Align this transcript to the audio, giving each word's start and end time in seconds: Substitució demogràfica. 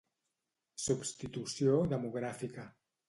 Substitució 0.85 1.77
demogràfica. 1.93 2.67